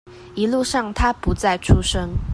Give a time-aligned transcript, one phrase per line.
[0.33, 2.11] 一路上他不再出聲